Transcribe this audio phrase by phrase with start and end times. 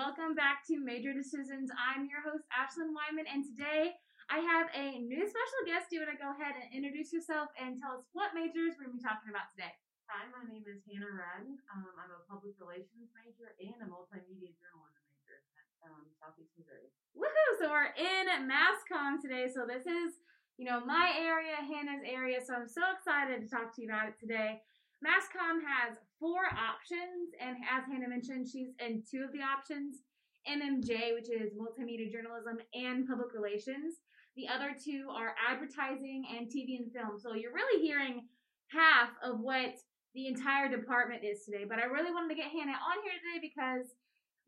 [0.00, 1.68] Welcome back to Major Decisions.
[1.76, 4.00] I'm your host, Ashlyn Wyman, and today
[4.32, 5.92] I have a new special guest.
[5.92, 8.88] Do you want to go ahead and introduce yourself and tell us what majors we're
[8.88, 9.68] going to be talking about today?
[10.08, 11.60] Hi, my name is Hannah Radden.
[11.68, 16.88] Um, I'm a public relations major and a multimedia journalism major at um, Southeast Missouri.
[17.12, 17.50] Woohoo!
[17.60, 19.52] So we're in MassCom today.
[19.52, 20.16] So this is,
[20.56, 22.40] you know, my area, Hannah's area.
[22.40, 24.64] So I'm so excited to talk to you about it today.
[25.00, 30.04] MassCom has four options, and as Hannah mentioned, she's in two of the options
[30.44, 34.00] MMJ, which is multimedia journalism and public relations.
[34.36, 37.16] The other two are advertising and TV and film.
[37.18, 38.28] So you're really hearing
[38.68, 39.76] half of what
[40.14, 41.64] the entire department is today.
[41.68, 43.88] But I really wanted to get Hannah on here today because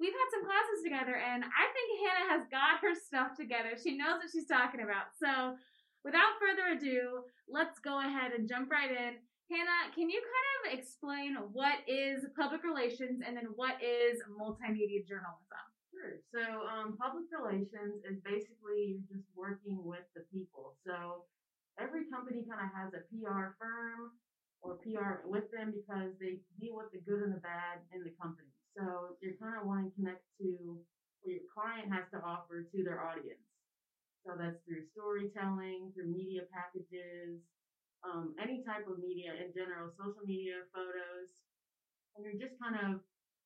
[0.00, 3.76] we've had some classes together, and I think Hannah has got her stuff together.
[3.76, 5.16] She knows what she's talking about.
[5.16, 5.56] So
[6.04, 9.22] without further ado, let's go ahead and jump right in.
[9.50, 15.02] Hannah, can you kind of explain what is public relations and then what is multimedia
[15.04, 15.66] journalism?
[15.92, 16.24] Sure.
[16.32, 20.78] So, um, public relations is basically you're just working with the people.
[20.86, 21.28] So,
[21.76, 24.16] every company kind of has a PR firm
[24.62, 28.14] or PR with them because they deal with the good and the bad in the
[28.16, 28.56] company.
[28.72, 30.80] So, you're kind of wanting to connect to
[31.20, 33.44] what your client has to offer to their audience.
[34.24, 37.44] So, that's through storytelling, through media packages,
[38.02, 41.30] um, any type of media in general, social media, photos,
[42.16, 43.00] and you're just kind of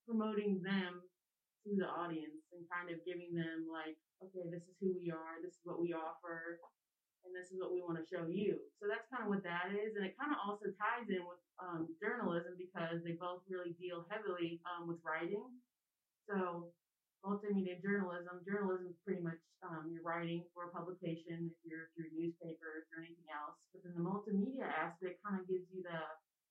[0.09, 1.05] promoting them
[1.67, 5.43] to the audience and kind of giving them like, okay, this is who we are,
[5.43, 6.63] this is what we offer,
[7.27, 8.57] and this is what we want to show you.
[8.79, 11.43] So that's kind of what that is, and it kind of also ties in with
[11.59, 15.45] um, journalism because they both really deal heavily um, with writing.
[16.31, 16.71] So
[17.25, 18.43] multimedia journalism.
[18.45, 23.03] Journalism is pretty much um, you're writing for a publication if you're through newspapers or
[23.03, 23.57] anything else.
[23.73, 26.01] But then the multimedia aspect kind of gives you the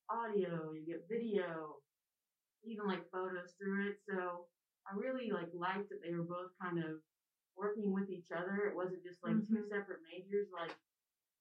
[0.10, 1.82] audio, you get video,
[2.66, 3.98] even like photos through it.
[4.10, 4.50] So
[4.90, 7.02] I really like liked that they were both kind of
[7.58, 8.68] working with each other.
[8.68, 9.50] It wasn't just like mm-hmm.
[9.50, 10.52] two separate majors.
[10.52, 10.76] Like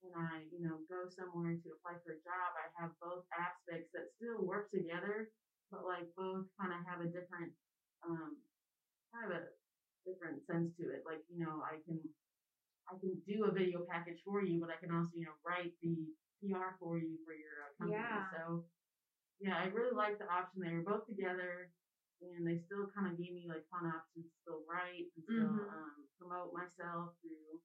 [0.00, 3.90] when I, you know, go somewhere to apply for a job, I have both aspects
[3.96, 5.32] that still work together,
[5.72, 7.52] but like both kind of have a different
[8.04, 8.36] um,
[9.14, 9.42] kind of a
[10.02, 11.06] different sense to it.
[11.06, 12.02] Like, you know, I can
[12.90, 15.72] I can do a video package for you, but I can also, you know, write
[15.80, 15.96] the
[16.42, 18.02] PR for you for your uh, company.
[18.02, 18.28] Yeah.
[18.34, 18.68] So,
[19.40, 20.60] yeah, I really like the option.
[20.60, 21.72] They were both together,
[22.20, 25.48] and they still kind of gave me like fun options to still write and still
[25.48, 25.72] mm-hmm.
[25.72, 27.56] um, promote myself through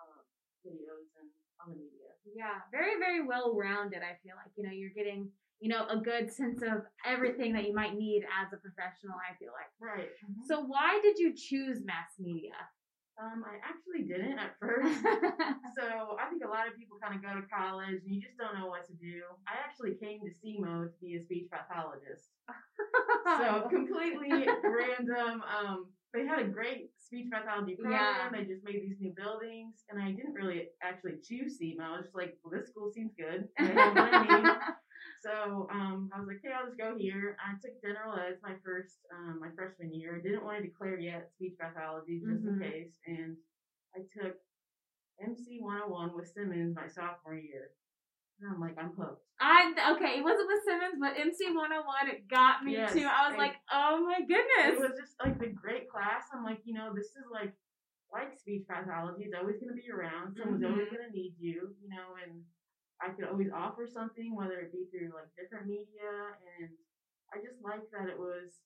[0.00, 0.24] uh,
[0.66, 1.28] videos and
[1.60, 2.12] other media.
[2.26, 4.02] Yeah, very, very well rounded.
[4.02, 5.30] I feel like you know you're getting
[5.60, 9.34] you know, a good sense of everything that you might need as a professional, I
[9.38, 9.70] feel like.
[9.80, 10.08] Right.
[10.22, 10.46] Mm-hmm.
[10.46, 12.54] So why did you choose mass media?
[13.18, 15.02] Um, I actually didn't at first.
[15.74, 18.38] so I think a lot of people kind of go to college and you just
[18.38, 19.26] don't know what to do.
[19.46, 22.30] I actually came to SEMO to be a speech pathologist.
[23.26, 25.42] so completely random.
[25.42, 28.00] Um, they had a great speech pathology program.
[28.00, 28.30] Yeah.
[28.32, 31.82] They just made these new buildings, and I didn't really actually choose SEMO.
[31.82, 33.48] I was just like, well, this school seems good.
[35.24, 35.70] They have what I need.
[35.70, 37.36] So um, I was like, hey, I'll just go here.
[37.40, 40.20] I took general ed my first um, my freshman year.
[40.20, 42.62] Didn't want to declare yet speech pathology just mm-hmm.
[42.62, 43.36] in case, and
[43.94, 44.36] I took
[45.22, 47.74] MC 101 with Simmons my sophomore year.
[48.38, 49.26] And I'm like, I'm hooked.
[49.42, 53.02] I okay, it wasn't with Simmons, but MC 101 it got me yes, too.
[53.02, 54.78] I was like, oh my goodness.
[54.78, 56.30] It was just like the great class.
[56.30, 57.50] I'm like, you know, this is like
[58.12, 59.26] like speech pathology.
[59.26, 60.38] It's always going to be around.
[60.38, 60.96] Someone's always Mhm.
[60.96, 62.44] going to need you, you know, and
[63.02, 66.34] I could always offer something, whether it be through like different media.
[66.60, 66.70] And
[67.32, 68.62] I just liked that it was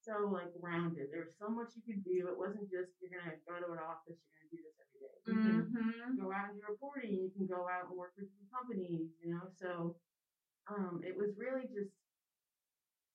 [0.00, 1.08] so like rounded.
[1.12, 2.28] There was so much you could do.
[2.28, 4.76] It wasn't just you're going to go to an office, you're going to do this
[4.80, 5.16] every day.
[5.24, 6.20] You can Mm-hmm.
[6.20, 7.12] go out and do reporting.
[7.12, 9.44] You can go out and work with some companies, you know.
[9.48, 9.96] So
[10.68, 11.92] um, it was really just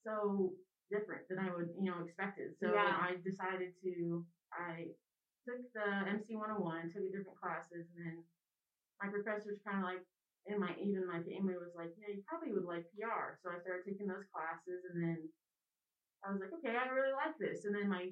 [0.06, 0.54] so
[0.92, 2.58] different than I would, you know, expected.
[2.58, 2.98] So Yeah.
[3.02, 4.94] I decided to I
[5.46, 8.18] took the MC 101, took a different classes, and then
[9.02, 10.04] my professors kind of like,
[10.48, 13.38] and my even my family was like, yeah, you probably would like PR.
[13.44, 15.20] So I started taking those classes, and then
[16.24, 17.66] I was like, okay, I really like this.
[17.66, 18.12] And then my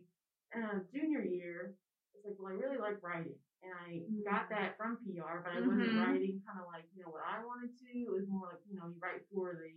[0.55, 1.75] uh, junior year,
[2.15, 5.59] it's like, well, I really like writing, and I got that from PR, but I
[5.61, 5.97] wasn't Mhm.
[5.97, 7.91] writing kind of like you know what I wanted to.
[7.91, 9.71] It was more like you know you write for the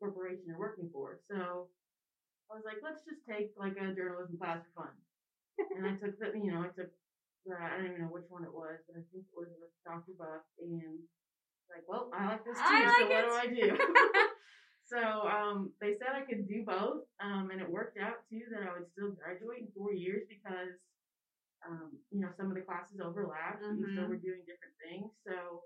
[0.00, 1.18] corporation you're working for.
[1.30, 1.68] So
[2.50, 4.94] I was like, let's just take like a journalism class for fun.
[5.76, 6.90] and I took the, you know, I took
[7.50, 10.12] I don't even know which one it was, but I think it was with Dr.
[10.18, 11.00] Buff And
[11.70, 12.62] like, well, I like this too.
[12.66, 13.28] I so like what it.
[13.30, 13.68] do I do?
[14.92, 18.66] so um, they said I could do both, um, and it worked out too that
[18.66, 20.74] I would still graduate in four years because,
[21.66, 23.62] um, you know, some of the classes overlapped.
[23.62, 24.18] You still Mhm.
[24.18, 25.10] were doing different things.
[25.26, 25.64] So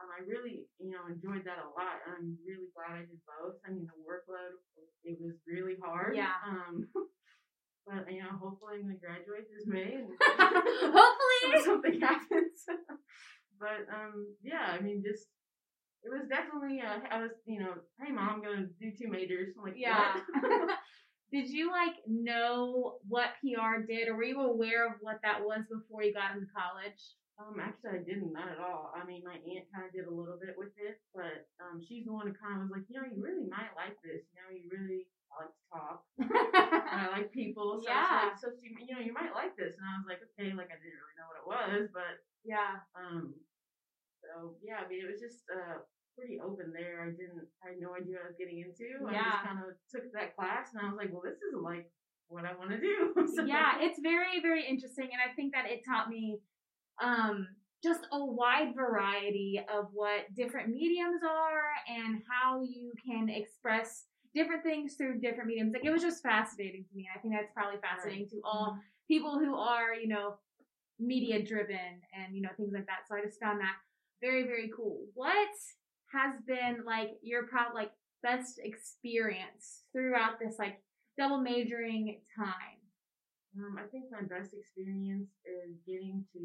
[0.00, 1.98] um, I really, you know, enjoyed that a lot.
[2.06, 3.58] I'm really glad I did both.
[3.66, 4.56] I mean, the workload,
[5.04, 6.14] it was really hard.
[6.14, 6.32] Yeah.
[6.46, 6.86] Um,
[7.86, 11.64] but you know, hopefully I'm gonna graduate this May Hopefully.
[11.64, 12.64] something happens.
[13.58, 15.26] but um, yeah, I mean, just
[16.04, 16.28] it was
[17.10, 19.54] I was, you know, hey mom, I'm gonna do two majors.
[19.56, 20.20] I'm like, Yeah.
[21.32, 25.60] did you like know what PR did, or were you aware of what that was
[25.70, 27.00] before you got into college?
[27.38, 28.90] Um, actually, I didn't, not at all.
[28.98, 32.02] I mean, my aunt kind of did a little bit with it, but um, she's
[32.02, 34.26] the one who kind of was like, you know, you really might like this.
[34.34, 35.98] You know, you really I like to talk.
[36.90, 37.78] and I like people.
[37.78, 38.02] So Yeah.
[38.10, 38.22] yeah.
[38.34, 39.78] Like, so she, you know, you might like this.
[39.78, 42.82] And I was like, okay, like I didn't really know what it was, but yeah.
[42.98, 43.38] um,
[44.18, 45.78] so yeah, I mean, it was just uh
[46.18, 47.06] pretty open there.
[47.06, 48.90] I didn't, I had no idea what I was getting into.
[49.06, 49.22] Yeah.
[49.22, 51.86] I just kind of took that class, and I was like, well, this is like
[52.26, 53.14] what I want to do.
[53.34, 56.40] so, yeah, it's very, very interesting, and I think that it taught me
[57.00, 57.46] um,
[57.82, 64.62] just a wide variety of what different mediums are and how you can express different
[64.62, 65.72] things through different mediums.
[65.72, 67.08] Like it was just fascinating to me.
[67.08, 68.76] and I think that's probably fascinating to all
[69.06, 70.34] people who are, you know,
[70.98, 73.06] media driven and you know things like that.
[73.08, 73.76] So I just found that
[74.20, 75.06] very, very cool.
[75.14, 75.48] What
[76.12, 80.80] has been like your proud like best experience throughout this like
[81.18, 82.78] double majoring time?
[83.58, 86.42] Um, I think my best experience is getting to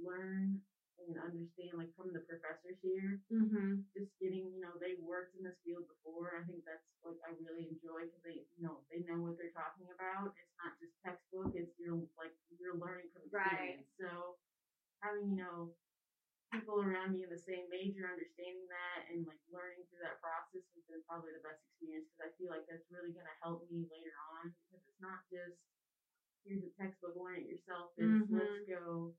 [0.00, 0.56] learn
[1.02, 3.18] and understand, like from the professors here.
[3.34, 3.82] Mm-hmm.
[3.90, 6.38] Just getting, you know, they worked in this field before.
[6.38, 9.52] I think that's like I really enjoy because they, you know, they know what they're
[9.52, 10.30] talking about.
[10.38, 11.50] It's not just textbook.
[11.58, 13.82] It's you're like you're learning from Right.
[13.82, 13.90] experience.
[13.98, 14.38] So
[15.02, 15.74] having, you know,
[16.54, 20.64] people around me in the same major understanding that and like learning through that process
[20.72, 23.68] has been probably the best experience because I feel like that's really going to help
[23.68, 25.60] me later on because it's not just
[26.42, 27.94] here's a textbook, learn it yourself.
[28.00, 29.12] It's let's go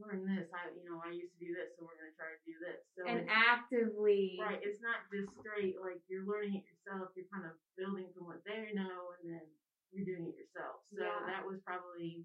[0.00, 0.48] learn this.
[0.52, 2.56] I you know I used to do this, so we're going to try to do
[2.60, 2.80] this.
[2.96, 7.12] So And it's, actively, right, it's not just straight like you're learning it yourself.
[7.14, 9.46] You're kind of building from what they know, and then
[9.92, 10.82] you're doing it yourself.
[10.92, 11.28] So Yeah.
[11.28, 12.24] that was probably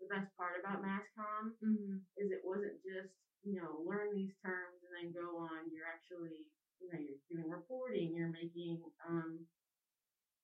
[0.00, 2.00] the best part about MassCom Mhm.
[2.16, 3.12] is it wasn't just
[3.44, 5.68] you know learn these terms and then go on.
[5.72, 6.48] You're actually
[6.80, 8.14] you know you're doing reporting.
[8.14, 9.44] You're making um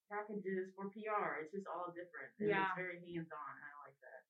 [0.09, 1.43] packages for PR.
[1.43, 2.31] It's just all different.
[2.38, 2.62] And Yeah.
[2.64, 3.52] it's very hands on.
[3.61, 4.23] I like that.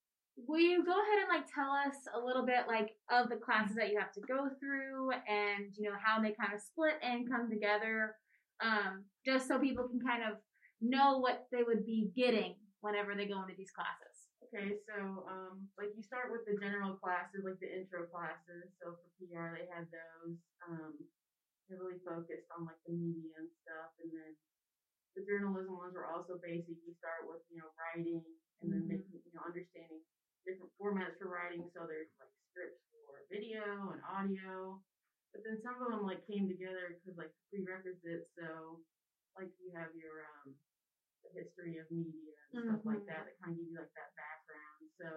[0.47, 3.75] Will you go ahead and like tell us a little bit like of the classes
[3.75, 7.29] that you have to go through and you know how they kind of split and
[7.29, 8.15] come together,
[8.61, 10.37] um, just so people can kind of
[10.81, 14.29] know what they would be getting whenever they go into these classes.
[14.47, 18.69] Okay, so um, like you start with the general classes, like the intro classes.
[18.79, 20.93] So for PR, they had those um,
[21.69, 24.31] heavily focused on like the media and stuff, and then
[25.17, 26.77] the journalism ones were also basic.
[26.85, 28.21] You start with you know writing,
[28.61, 28.91] and then Mhm.
[28.93, 30.03] making you know understanding
[30.47, 31.67] different formats for writing.
[31.75, 34.79] So there's like scripts for video and audio,
[35.35, 38.31] but then some of them like came together because like prerequisites.
[38.39, 38.79] So
[39.35, 40.55] like you have your um,
[41.27, 44.15] the history of media and stuff like that that kind of give you like that
[44.15, 44.81] background.
[44.95, 45.09] So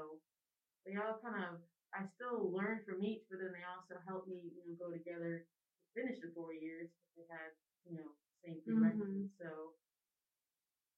[0.84, 1.62] they all kind of
[1.94, 5.46] I still learned from each, but then they also helped me you know go together
[5.46, 7.50] to finish the four years because they had
[7.86, 8.08] you know
[8.42, 9.30] same prerequisites.
[9.38, 9.78] So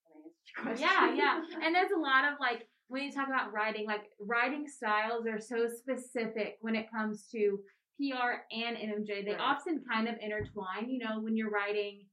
[0.09, 0.89] can I answer your question?
[0.89, 1.37] Yeah, yeah.
[1.65, 5.41] And there's a lot of like when you talk about writing, like writing styles are
[5.41, 7.59] so specific when it comes to
[7.99, 9.25] PR and MMJ.
[9.25, 9.41] They Right.
[9.41, 12.05] often kind of intertwine, you know, when you're writing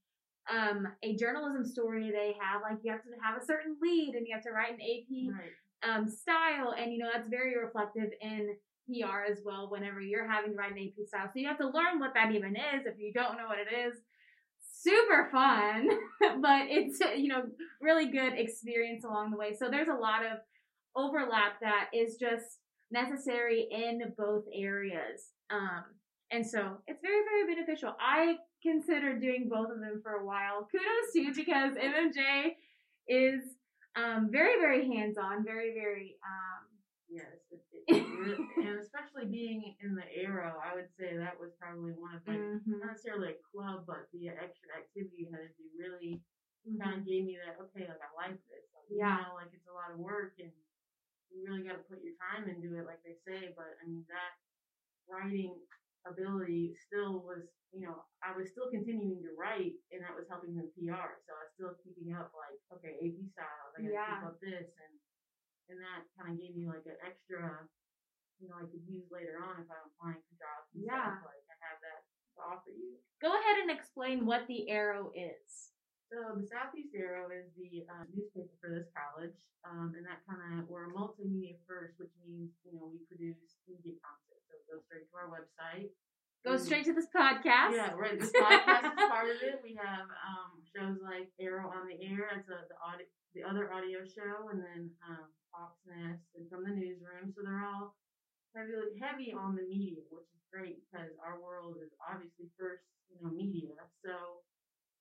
[0.50, 4.26] um, a journalism story they have, like you have to have a certain lead and
[4.26, 5.52] you have to write an AP Right.
[5.84, 8.56] um, style, and you know that's very reflective in
[8.88, 9.70] PR as well.
[9.70, 12.32] Whenever you're having to write an AP style, so you have to learn what that
[12.32, 12.86] even is.
[12.86, 13.96] If you don't know what it is,
[14.60, 15.90] super fun,
[16.42, 17.44] but it's you know
[17.82, 19.56] really good experience along the way.
[19.58, 20.40] So there's a lot of
[20.96, 22.60] overlap that is just
[22.92, 25.34] necessary in both areas.
[25.50, 25.84] Um,
[26.32, 27.96] and so it's very, very beneficial.
[28.00, 30.68] I considered doing both of them for a while.
[30.72, 32.54] Kudos to you because MMJ
[33.08, 33.42] is
[33.96, 36.16] um, very, very hands on, very, very.
[36.24, 36.70] Um,
[37.10, 41.50] Yes, it, it, it and especially being in the Arrow, I would say that was
[41.58, 45.50] probably one of like mhm, not necessarily a club, but the extra activity you had
[45.50, 46.22] to do really
[46.70, 46.78] mhm.
[46.78, 48.62] kind of gave me that okay, like I like this.
[48.78, 49.18] Like, Yeah.
[49.18, 50.54] You know, like it's a lot of work and
[51.30, 53.54] you really got to put your time into it, like they say.
[53.56, 54.34] But I mean that
[55.10, 55.58] writing
[56.08, 57.44] ability still was,
[57.76, 61.20] you know, I was still continuing to write, and that was helping me PR.
[61.28, 64.10] So I was still keeping up, like okay, AP style, I got to Yeah.
[64.20, 64.94] keep up this, and
[65.70, 67.62] and that kind of gave me like an extra,
[68.42, 71.22] you know, I could use later on if I'm applying for jobs and Yeah.
[71.22, 71.30] stuff.
[71.30, 72.02] Like I have that
[72.36, 72.98] to offer you.
[73.22, 75.70] Go ahead and explain what the arrow is.
[76.10, 80.42] So the Southeast Arrow is the uh, newspaper for this college, um, and that kind
[80.58, 84.42] of we're a multimedia first, which means you know we produce media content.
[84.50, 85.94] So it goes straight to our website.
[86.42, 87.06] Go We- straight to this
[87.70, 87.94] podcast.
[87.94, 88.20] Yeah, right.
[88.20, 89.62] This podcast is part of it.
[89.62, 92.34] We have um, shows like Arrow on the Air.
[92.34, 93.06] It's a, the audio,
[93.38, 97.30] the other audio show, and then um, Fox Nest and from the newsroom.
[97.34, 97.94] So they're all
[98.58, 103.22] heavy heavy on the media, which is great because our world is obviously first, you
[103.22, 103.78] know, media.
[104.02, 104.42] So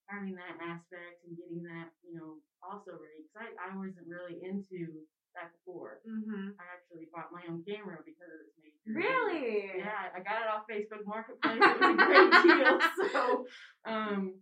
[0.09, 3.29] having that aspect and getting that, you know, also ready.
[3.29, 5.05] Because I, I wasn't really into
[5.37, 6.01] that before.
[6.09, 6.57] Mm-hmm.
[6.57, 8.89] I actually bought my own camera because of this major.
[8.89, 9.85] Really?
[9.85, 11.61] Yeah, I got it off Facebook Marketplace.
[11.61, 12.75] It was a great deal.
[13.13, 13.45] So,
[13.85, 14.41] um,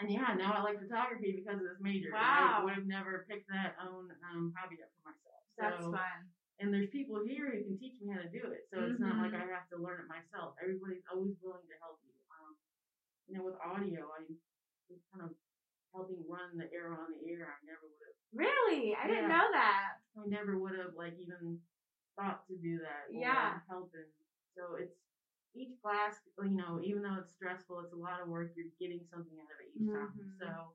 [0.00, 2.08] and yeah, now I like photography because of this major.
[2.12, 2.43] Wow.
[2.60, 5.40] I would have never picked that own um, hobby up for myself.
[5.58, 6.18] That's so, fun.
[6.62, 8.70] And there's people here who can teach me how to do it.
[8.70, 9.42] So it's not like Mhm.
[9.42, 10.54] I have to learn it myself.
[10.62, 12.14] Everybody's always willing to help you.
[12.30, 12.54] Um,
[13.26, 14.22] you know, with audio, I
[14.88, 15.34] was kind of
[15.92, 17.50] helping run the arrow on the air.
[17.50, 18.18] I never would have.
[18.32, 18.94] Really?
[18.94, 19.98] I didn't know that.
[20.16, 21.58] I never would have like even
[22.16, 23.10] thought to do that.
[23.10, 23.58] Or Yeah.
[23.68, 24.06] Helping.
[24.54, 24.94] So it's
[25.54, 28.52] each class, you know, even though it's stressful, it's a lot of work.
[28.56, 30.10] You're getting something out of it each time.
[30.18, 30.38] Mhm.
[30.38, 30.74] So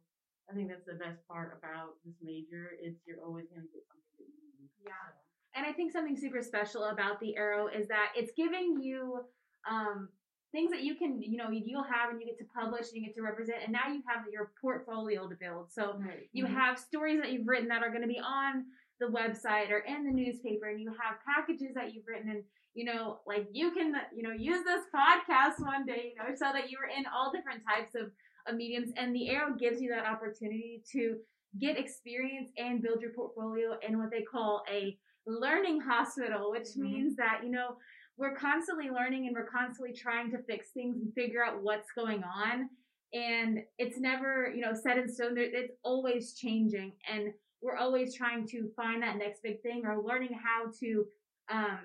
[0.51, 2.71] I think that's the best part about this major.
[2.81, 4.69] It's you're always going to get something that you need.
[4.83, 4.91] Yeah.
[5.13, 9.21] So, And I think something super special about the arrow is that it's giving you
[9.69, 10.09] um,
[10.51, 13.05] things that you can, you know, you'll have and you get to publish and you
[13.05, 13.59] get to represent.
[13.63, 15.71] And now you have your portfolio to build.
[15.71, 16.27] So right.
[16.33, 16.53] you Mhm.
[16.55, 18.65] have stories that you've written that are going to be on
[18.99, 22.29] the website or in the newspaper, and you have packages that you've written.
[22.31, 26.33] And, you know, like you can, you know, use this podcast one day, you know,
[26.35, 28.11] so that you're in all different types of
[28.55, 28.91] mediums.
[28.97, 31.17] And the arrow gives you that opportunity to
[31.59, 36.77] get experience and build your portfolio in what they call a learning hospital, which Mhm.
[36.77, 37.77] means that, you know,
[38.17, 42.23] we're constantly learning and we're constantly trying to fix things and figure out what's going
[42.23, 42.69] on.
[43.13, 45.33] And it's never, you know, set in stone.
[45.33, 46.93] There- It's always changing.
[47.07, 51.07] And we're always trying to find that next big thing or learning how to
[51.49, 51.79] um,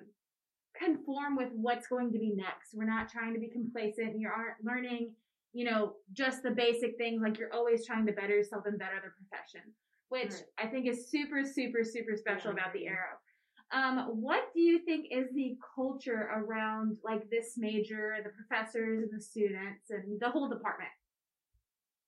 [0.75, 2.75] conform with what's going to be next.
[2.75, 4.18] We're not trying to be complacent.
[4.18, 5.14] You aren't learning,
[5.54, 7.23] you know, just the basic things.
[7.23, 9.73] Like you're always trying to better yourself and better the profession,
[10.08, 10.44] which Right.
[10.58, 12.87] I think is super, super, super special Yeah, about the.
[12.88, 13.16] Arrow.
[13.73, 19.18] Um, what do you think is the culture around like this major, the professors and
[19.18, 20.90] the students and the whole department?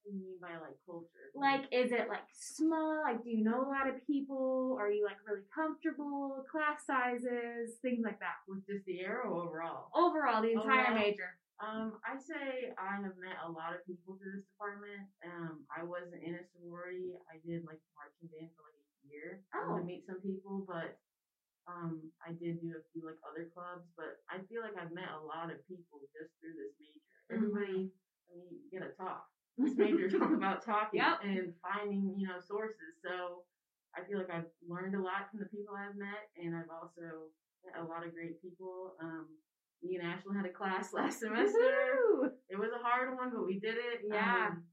[0.07, 1.35] You mean by like culture?
[1.35, 3.03] Like, is it like small?
[3.03, 4.79] Like, do you know a lot of people?
[4.79, 6.47] Are you like really comfortable?
[6.47, 8.39] Class sizes, things like that.
[8.47, 9.91] with just the arrow overall.
[9.91, 11.31] Overall, the entire Overall, major.
[11.59, 15.11] Um, I say I have met a lot of people through this department.
[15.27, 17.19] Um, I wasn't in a sorority.
[17.27, 19.75] I did like marching band for like a year um, Oh.
[19.81, 21.01] to meet some people, but
[21.67, 23.91] um, I did do a few like other clubs.
[23.99, 27.03] But I feel like I've met a lot of people just through this major.
[27.27, 27.91] Everybody,
[28.31, 29.27] I mean, you gotta talk.
[29.59, 31.21] This major all about talking Yep.
[31.25, 33.01] and finding, you know, sources.
[33.03, 33.45] So
[33.97, 37.33] I feel like I've learned a lot from the people I've met, and I've also
[37.65, 38.97] met a lot of great people.
[39.01, 39.27] Um,
[39.83, 41.57] me and Ashley had a class last semester.
[41.57, 42.31] Woo!
[42.51, 44.05] It was a hard one, but we did it.
[44.05, 44.49] Yeah.
[44.53, 44.65] Um,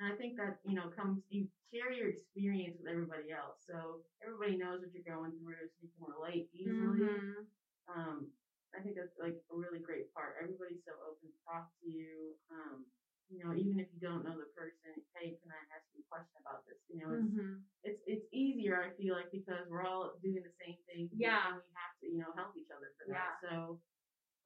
[0.00, 3.60] and I think that, you know, comes, you share your experience with everybody else.
[3.68, 7.04] So everybody knows what you're going through, so you can relate easily.
[7.04, 7.46] Mhm.
[7.92, 8.32] Um,
[8.74, 10.34] I think that's like a really great part.
[10.42, 12.34] Everybody's so open to talk to you.
[12.50, 12.86] Um,
[13.30, 16.08] you know, even if you don't know the person, hey, can I ask you a
[16.12, 16.76] question about this?
[16.88, 17.62] You know, it's Mhm.
[17.84, 18.80] it's it's easier.
[18.80, 21.08] I feel like because we're all doing the same thing.
[21.12, 21.52] Yeah.
[21.52, 23.38] and we have to you know help each other for that.
[23.42, 23.48] Yeah.
[23.50, 23.80] So,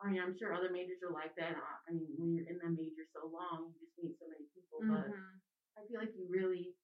[0.01, 1.57] I mean, I'm sure other majors are like that.
[1.59, 4.81] I mean, when you're in the major so long, you just meet so many people.
[4.87, 5.41] But Mhm.
[5.77, 6.75] I feel like you really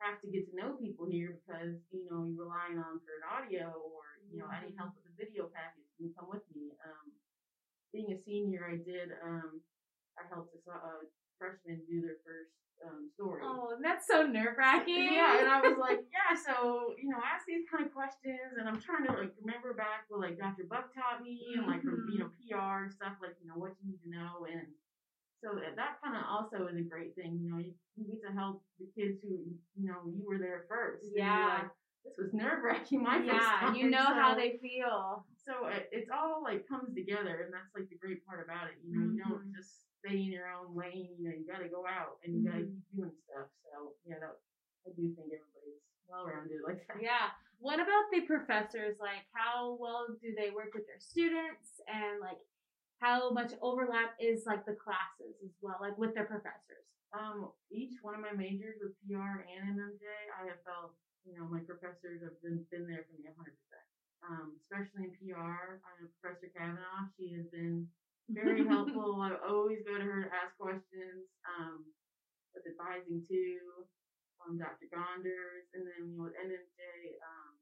[0.00, 3.24] have to get to know people here because you know you're relying on for an
[3.24, 5.84] audio or you know I need help with a video package.
[5.96, 6.76] Can you come with me?
[6.84, 7.12] Um,
[7.92, 9.60] being a senior, I did um,
[10.18, 10.92] I helped a, a
[11.38, 12.52] freshman do their first
[12.84, 13.42] um, story.
[13.42, 15.10] Oh, and that's so nerve wracking.
[15.10, 18.68] Yeah, and I was like, yeah, so you know, ask these kind of questions, and
[18.68, 20.64] I'm trying to like remember back what like Dr.
[20.68, 23.74] Buck taught me, and like from you know PR and stuff, like you know what
[23.82, 24.66] you need to know, and
[25.42, 27.38] so that, that kind of also is a great thing.
[27.42, 29.46] You know, you, you get to help the kids who
[29.78, 31.06] you know you were there first.
[31.14, 31.66] Yeah.
[31.66, 31.70] like,
[32.06, 33.02] this was nerve wracking.
[33.02, 33.74] My first yeah, time.
[33.74, 35.26] you know how they feel.
[35.34, 38.78] so it, it's all like comes together, and that's like the great part about it.
[38.86, 39.54] You know, you don't Mhm.
[39.54, 41.14] just stay in your own lane.
[41.18, 42.74] You know, you got to go out and you got to Mhm.
[42.74, 43.48] keep doing stuff.
[43.64, 44.38] So yeah, that
[44.86, 47.00] I do think everybody's well rounded like that.
[47.02, 47.30] Yeah.
[47.58, 48.98] What about the professors?
[49.00, 52.38] Like, how well do they work with their students, and like,
[53.00, 56.86] how much overlap is like the classes as well, like with their professors?
[57.12, 60.04] Um, each one of my majors with PR and MMJ,
[60.38, 63.34] I have felt you know my professors have been been there for me 100.
[63.58, 63.84] percent
[64.22, 67.08] Um, especially in PR, I have Professor Kavanaugh.
[67.16, 67.90] She has been
[68.30, 69.20] very helpful.
[69.20, 71.28] I always go to her to ask questions.
[71.44, 71.84] Um,
[72.56, 73.86] with advising too,
[74.42, 74.88] um, Dr.
[74.90, 77.52] Gonders, and then you know with MMJ, um,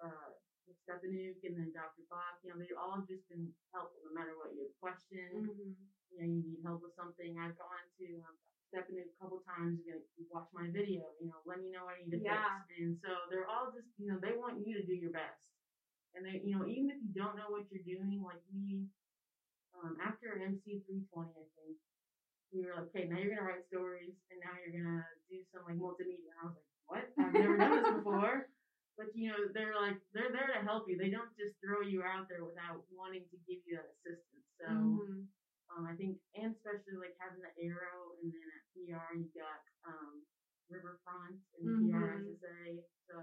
[0.00, 0.30] uh,
[0.70, 2.06] and then Dr.
[2.08, 2.38] Bach.
[2.46, 5.26] You know, they've all just been helpful no matter what your question.
[5.50, 5.74] Mm-hmm.
[6.10, 7.36] You know, you need help with something.
[7.38, 8.36] I've gone to um,
[8.70, 8.94] Dr.
[8.94, 9.82] Stepanuk a couple times.
[9.82, 11.10] You're gonna watch my video.
[11.18, 12.62] You know, let me know what I need to Yeah.
[12.66, 12.78] fix.
[12.78, 15.42] And so they're all just you know they want you to do your best.
[16.14, 18.90] And they, you know, even if you don't know what you're doing, like we,
[19.78, 21.76] um, after MC 320, I think,
[22.52, 25.62] we were like, okay, now you're gonna write stories, and now you're gonna do some
[25.66, 26.30] like multimedia.
[26.34, 27.04] And I was like, what?
[27.18, 28.46] I've never done this before.
[28.98, 30.96] But you know, they're like, they're there to help you.
[30.98, 34.44] They don't just throw you out there without wanting to give you that assistance.
[34.60, 35.24] So, Mhm.
[35.72, 39.62] um, I think, and especially like having the arrow, and then at PR you got
[39.88, 40.20] um,
[40.68, 42.28] Riverfront and PR Mhm.
[42.28, 42.82] SSA.
[43.08, 43.16] So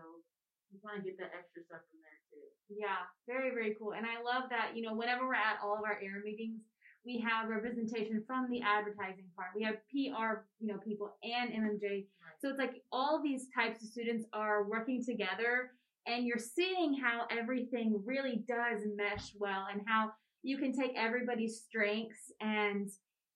[0.71, 2.45] you kind of get that extra stuff from there too.
[2.69, 3.93] Yeah, very, very cool.
[3.93, 6.61] And I love that, you know, whenever we're at all of our air meetings,
[7.05, 9.55] we have representation from the advertising part.
[9.55, 12.05] We have PR, you know, people and MMJ.
[12.41, 15.71] So it's like all these types of students are working together
[16.05, 20.11] and you're seeing how everything really does mesh well and how
[20.43, 22.89] you can take everybody's strengths and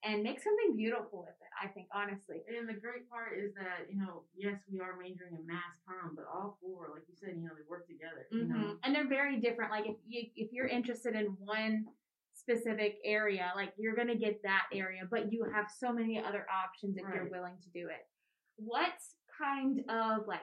[0.03, 2.41] and make something beautiful with it, I think, honestly.
[2.47, 6.15] And the great part is that, you know, yes, we are majoring in mass comm,
[6.15, 8.25] but all four, like you said, you know, they work together.
[8.31, 8.55] You know.
[8.55, 8.83] Mm-hmm.
[8.83, 9.71] And they're very different.
[9.71, 11.85] Like if you if you're interested in one
[12.33, 16.97] specific area, like you're gonna get that area, but you have so many other options
[16.97, 18.07] if you're willing to do it.
[18.57, 18.93] What
[19.37, 20.41] kind of like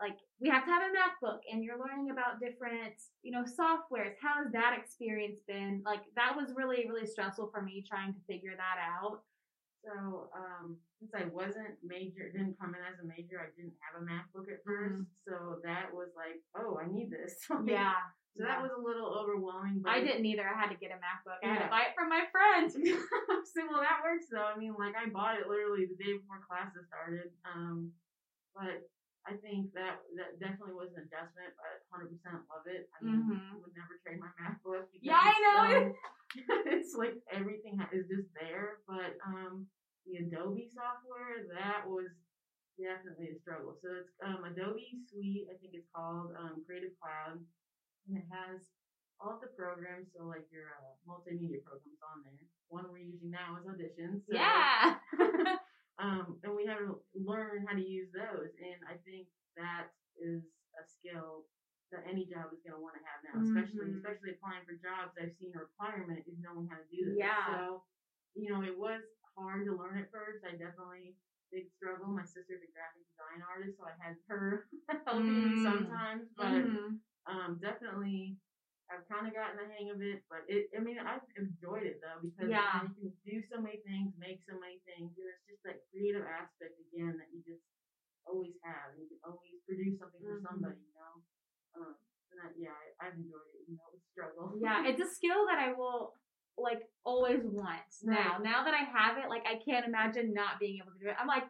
[0.00, 4.14] like we have to have a MacBook and you're learning about different, you know, softwares.
[4.20, 5.82] How has that experience been?
[5.84, 9.20] Like that was really, really stressful for me trying to figure that out.
[9.80, 13.96] So, um, since I wasn't major, didn't come in as a major, I didn't have
[13.96, 17.40] a MacBook at 1st So that was like, oh, I need this.
[17.50, 17.68] Mm-hmm.
[17.72, 17.96] Yeah.
[18.38, 19.82] So that was a little overwhelming.
[19.82, 20.46] But I didn't either.
[20.46, 21.42] I had to get a MacBook.
[21.42, 22.70] I had to buy it from my friend.
[23.50, 24.46] so well, that works though.
[24.46, 27.34] I mean, like I bought it literally the day before classes started.
[27.42, 27.90] Um,
[28.54, 28.86] but
[29.26, 31.50] I think that that definitely was an adjustment.
[31.58, 32.86] But 100 percent love it.
[32.94, 33.66] I mean, Mhm.
[33.66, 34.86] Would never trade my MacBook.
[34.94, 35.90] because Yeah, I know.
[35.90, 35.94] um,
[36.66, 38.82] it's like everything is just there.
[38.86, 39.66] But um,
[40.06, 42.10] the Adobe software that was
[42.78, 43.76] definitely a struggle.
[43.82, 47.40] So it's um Adobe Suite, I think it's called um, Creative Cloud,
[48.08, 48.70] and it has
[49.20, 50.08] all of the programs.
[50.16, 52.46] So like your uh, multimedia programs on there.
[52.68, 54.22] One we're using now is Audition.
[54.24, 54.96] So, yeah.
[56.02, 58.54] um, and we have to learn how to use those.
[58.62, 59.26] And I think
[59.58, 60.46] that is
[60.78, 61.44] a skill
[61.90, 63.98] that any job is going to want to have now, especially Mhm.
[63.98, 65.14] especially applying for jobs.
[65.18, 67.16] I've seen a requirement is knowing how to do this.
[67.18, 67.46] Yeah.
[67.46, 67.84] So,
[68.34, 69.02] you know, it was
[69.34, 70.44] hard to learn at first.
[70.44, 71.16] I definitely
[71.50, 72.08] big struggle.
[72.14, 74.68] My sister's a graphic design artist, so I had her
[75.06, 75.62] helping me Mm.
[75.62, 77.00] sometimes, but Mhm.
[77.26, 78.38] um, definitely.
[78.90, 82.00] I've kind of gotten the hang of it, but it, I mean, I've enjoyed it
[82.02, 82.82] though, because Yeah.
[82.82, 86.26] you can do so many things, make so many things, and it's just that creative
[86.26, 87.62] aspect again that you just
[88.26, 90.42] always have, you can always produce something for Mhm.
[90.42, 90.99] somebody, you know?
[91.76, 91.94] Um,
[92.38, 94.54] that, yeah, I, I've enjoyed it, you know, struggle.
[94.60, 96.14] Yeah, it's a skill that I will
[96.58, 98.36] like always want now.
[98.38, 98.42] Right.
[98.42, 101.16] Now that I have it, like I can't imagine not being able to do it.
[101.18, 101.44] I'm like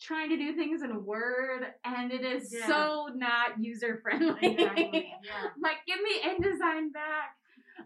[0.00, 2.66] trying to do things in Word and it is Yeah.
[2.66, 4.52] so not user friendly.
[4.54, 5.50] Exactly, yeah.
[5.62, 7.36] Like, give me InDesign back.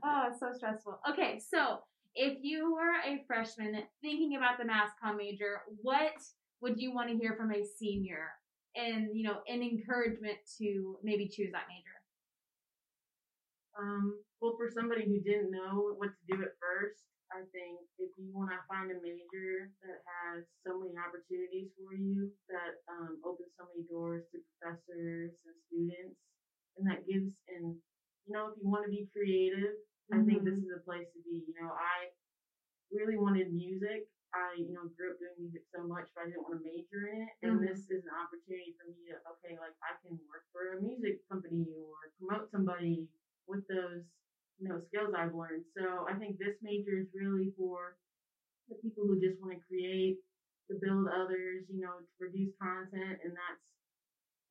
[0.03, 0.99] Oh, it's so stressful.
[1.11, 1.81] Okay, so
[2.15, 6.15] if you were a freshman thinking about the mass comm major, what
[6.61, 8.29] would you want to hear from a senior
[8.77, 11.97] and you know, an encouragement to maybe choose that major?
[13.79, 18.11] Um, well, for somebody who didn't know what to do at first, I think if
[18.17, 23.19] you want to find a major that has so many opportunities for you, that um,
[23.27, 26.17] opens so many doors to professors and students,
[26.79, 27.75] and that gives, and
[28.27, 29.77] you know, if you want to be creative,
[30.13, 30.65] I think this Mhm.
[30.67, 31.45] is a place to be.
[31.49, 32.13] You know, I
[32.93, 34.09] really wanted music.
[34.37, 37.09] I, you know, grew up doing music so much, but I didn't want to major
[37.09, 37.33] in it.
[37.43, 37.65] And Mhm.
[37.65, 41.17] this is an opportunity for me to, okay, like I can work for a music
[41.33, 43.09] company or promote somebody
[43.49, 44.05] with those,
[44.59, 45.65] you know, skills I've learned.
[45.77, 47.97] So I think this major is really for
[48.69, 50.19] the people who just want to create,
[50.71, 53.65] to build others, you know, to produce content, and that's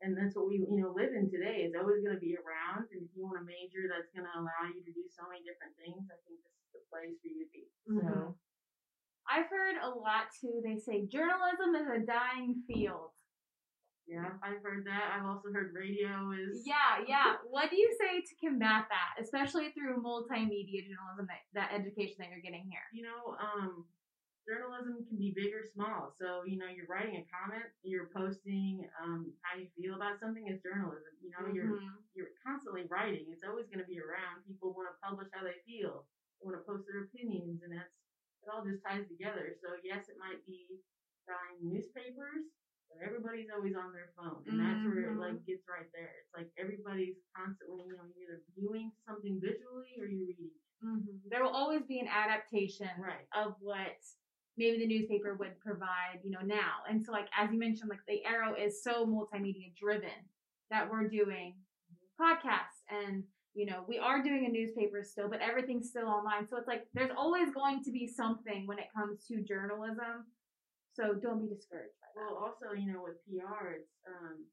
[0.02, 1.64] and that's what we you know live in today.
[1.64, 4.36] It's always going to be around, and if you want a major that's going to
[4.40, 7.28] allow you to do so many different things, I think this is the place for
[7.30, 7.66] you to be.
[7.96, 8.36] So Mhm.
[9.30, 10.62] I've heard a lot too.
[10.64, 13.10] They say journalism is a dying field.
[14.08, 15.18] yeah, I've heard that.
[15.18, 17.42] I've also heard radio is Yeah, yeah.
[17.50, 22.30] What do you say to combat that, especially through multimedia journalism, that, that education that
[22.30, 22.86] you're getting here?
[22.94, 23.86] you know, um,
[24.46, 26.14] journalism can be big or small.
[26.22, 30.46] So, you know, you're writing a comment, you're posting um, how you feel about something
[30.54, 31.18] is journalism.
[31.18, 31.98] You know, you're Mhm.
[32.14, 33.26] you're constantly writing.
[33.34, 34.46] It's always going to be around.
[34.46, 36.06] People want to publish how they feel.
[36.38, 37.90] They want to post their opinions, and that's
[38.46, 38.52] it.
[38.54, 39.58] All just ties together.
[39.62, 40.80] So yes, it might be
[41.26, 42.46] buying newspapers,
[42.90, 46.14] but everybody's always on their phone, and that's where it like gets right there.
[46.22, 50.54] It's like everybody's constantly, you know, either viewing something visually or you're reading.
[50.54, 50.86] it.
[50.86, 51.20] Mhm.
[51.30, 53.26] There will always be an adaptation Right.
[53.34, 53.98] of what
[54.58, 56.84] maybe the newspaper would provide, you know, now.
[56.88, 60.14] And so, like as you mentioned, like the Arrow is so multimedia driven
[60.70, 61.56] that we're doing
[62.20, 63.24] podcasts and
[63.56, 66.46] you know we are doing a newspaper still, but everything's still online.
[66.48, 70.28] So it's like there's always going to be something when it comes to journalism.
[70.92, 72.32] So don't be discouraged by that.
[72.32, 74.44] Well, also, you know, with PR, it's um,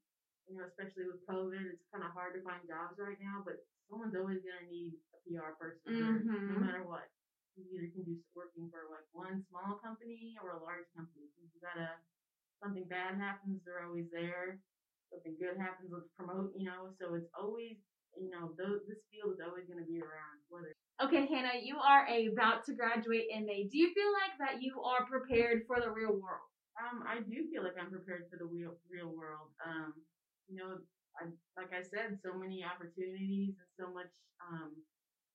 [0.47, 3.43] you know, especially with COVID, it's kind of hard to find jobs right now.
[3.43, 7.11] But someone's always gonna need a PR person, or no matter what.
[7.53, 11.29] You either can do working for like one small company or a large company.
[11.37, 12.01] If you gotta
[12.57, 14.63] something bad happens, they're always there.
[15.11, 16.55] Something good happens, let's promote.
[16.57, 17.77] You know, so it's always
[18.19, 20.37] you know, those, this field is always gonna be around.
[20.49, 23.65] Whether Okay, Hannah, you are about to graduate in May.
[23.65, 26.47] Do you feel like that you are prepared for the real world?
[26.77, 29.53] Um, I do feel like I'm prepared for the real real world.
[29.65, 29.93] Um,
[30.47, 30.77] you know,
[31.17, 34.09] I, like I said, so many opportunities and so much,
[34.41, 34.73] um,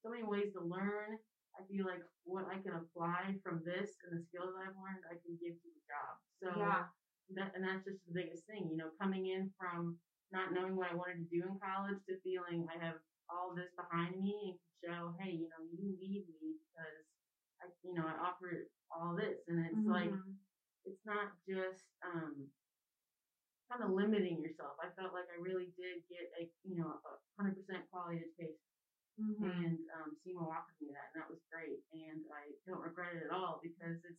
[0.02, 1.18] so many ways to learn.
[1.58, 5.18] I feel like what I can apply from this and the skills I've learned, I
[5.18, 6.12] can give to the job.
[6.38, 6.86] So Yeah.
[7.34, 9.98] that, and that's just the biggest thing, you know, coming in from
[10.32, 12.98] not knowing what I wanted to do in college to feeling I have
[13.30, 17.04] all this behind me and show, hey, you know, you need me because
[17.62, 20.36] I, you know, I offer all this, and it's like Mhm.
[20.84, 22.50] it's not just um
[23.70, 24.76] kind of limiting yourself.
[24.82, 28.56] I felt like I really did get a you know a hundred percent quality education,
[29.18, 29.44] Mhm.
[29.44, 31.82] and um, SEMO offered me that, and that was great.
[31.92, 34.18] And I don't regret it at all because it's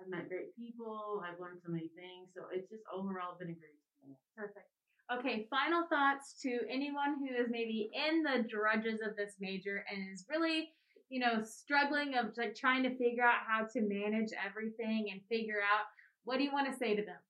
[0.00, 3.54] I've met great people, I've learned so many things, so it's just overall been a
[3.54, 4.20] great experience.
[4.36, 4.81] Perfect.
[5.18, 10.08] Okay, final thoughts to anyone who is maybe in the drudges of this major and
[10.12, 10.70] is really,
[11.10, 15.60] you know, struggling of like trying to figure out how to manage everything and figure
[15.60, 15.84] out
[16.24, 17.20] what do you want to say to them?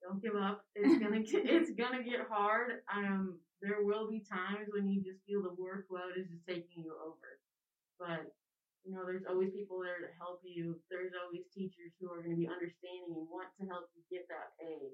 [0.00, 0.64] Don't give up.
[0.74, 2.80] It's gonna get, it's gonna get hard.
[2.88, 6.94] Um, there will be times when you just feel the workload is just taking you
[7.04, 7.40] over,
[8.00, 8.32] but
[8.84, 10.76] you know, there's always people there to help you.
[10.92, 14.28] There's always teachers who are going to be understanding and want to help you get
[14.28, 14.92] that A.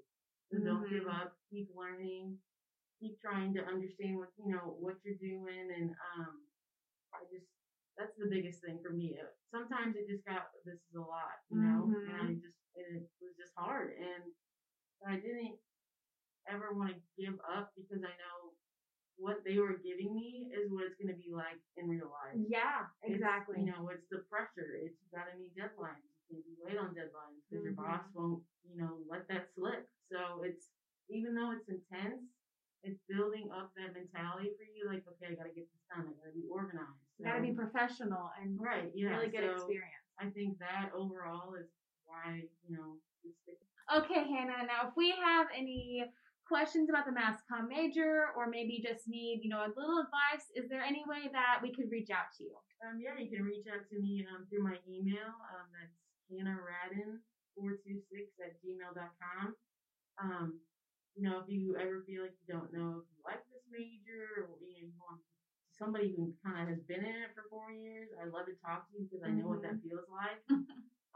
[0.51, 1.37] So don't give up.
[1.51, 2.37] Keep learning.
[3.01, 6.43] Keep trying to understand what you know what you're doing, and um,
[7.15, 7.47] I just
[7.97, 9.17] that's the biggest thing for me.
[9.17, 13.03] Uh, Sometimes it just got this is a lot, you know, and I just it
[13.23, 14.23] was just hard, and
[15.07, 15.57] I didn't
[16.49, 18.53] ever want to give up because I know
[19.17, 22.37] what they were giving me is what it's going to be like in real life.
[22.49, 23.61] Yeah, It's, exactly.
[23.61, 24.77] you know, it's the pressure.
[24.81, 26.09] It's you got to meet deadlines.
[26.31, 29.91] You can't be late on deadlines because your boss won't, you know, let that slip.
[30.11, 30.71] So it's
[31.11, 32.23] even though it's intense,
[32.87, 34.87] it's building up that mentality for you.
[34.87, 36.07] Like, okay, I got to get this done.
[36.07, 37.03] I got to be organized.
[37.19, 38.89] you got to be professional and right.
[38.95, 39.19] Yeah.
[39.19, 40.07] really good so experience.
[40.23, 41.69] I think that overall is
[42.07, 43.03] why you know.
[43.91, 44.65] Okay, Hannah.
[44.71, 46.07] Now, if we have any
[46.47, 50.47] questions about the mass comm major, or maybe just need, you know, a little advice,
[50.59, 52.55] is there any way that we could reach out to you?
[52.83, 55.31] Um, yeah, you can reach out to me um, through my email.
[55.55, 55.95] Um, that's
[56.31, 59.55] hannahradin426 at gmail.com.
[60.23, 60.55] Um,
[61.15, 64.47] you know, if you ever feel like you don't know if you like this major
[64.47, 65.19] or, you know, you want
[65.75, 68.87] somebody who kind of has been in it for four years, I'd love to talk
[68.89, 70.39] to you because I know what that feels like.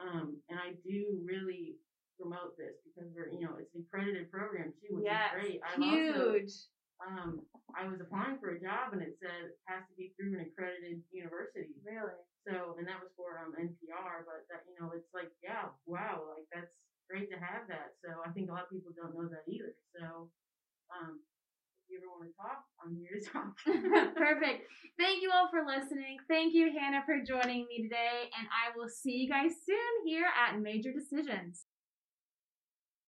[0.02, 1.78] um, and I do really
[2.18, 5.60] promote this because we're, you know, it's an accredited program too, which yes, is great.
[5.62, 6.52] Also, huge.
[7.02, 7.42] Um,
[7.74, 10.46] I was applying for a job and it said it has to be through an
[10.46, 11.74] accredited university.
[11.82, 12.14] Really?
[12.46, 16.28] So, and that was for um, NPR, but that, you know, it's like, yeah, wow,
[16.36, 16.70] like that's
[17.08, 17.96] great to have that.
[18.04, 19.72] So I think a lot of people don't know that either.
[19.96, 20.28] So,
[20.92, 21.20] um,
[21.84, 23.52] if you ever want to talk, I'm here to talk.
[24.16, 24.68] Perfect.
[24.98, 26.18] Thank you all for listening.
[26.28, 28.30] Thank you, Hannah, for joining me today.
[28.38, 31.64] And I will see you guys soon here at Major Decisions.